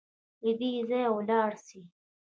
له 0.43 0.51
دې 0.59 0.69
ځايه 0.89 1.09
ولاړ 1.15 1.49
سئ 1.65 1.81